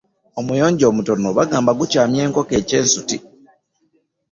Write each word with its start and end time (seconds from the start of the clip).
Omuyonjo 0.39 0.85
omutono 0.91 1.27
bagamba 1.37 1.71
gukyamya 1.79 2.19
enkoko 2.25 2.53
ekyensuti. 2.59 3.17